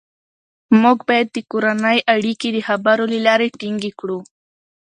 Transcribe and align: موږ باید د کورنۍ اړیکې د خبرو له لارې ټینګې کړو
موږ 0.81 0.97
باید 1.09 1.27
د 1.31 1.37
کورنۍ 1.51 1.97
اړیکې 2.15 2.47
د 2.53 2.57
خبرو 2.67 3.03
له 3.13 3.19
لارې 3.27 3.47
ټینګې 3.59 3.91
کړو 3.99 4.19